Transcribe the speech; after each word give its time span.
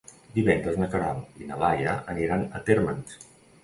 Divendres 0.37 0.79
na 0.83 0.87
Queralt 0.95 1.39
i 1.43 1.51
na 1.53 1.61
Laia 1.67 1.97
aniran 2.17 2.51
a 2.53 2.67
Térmens. 2.73 3.21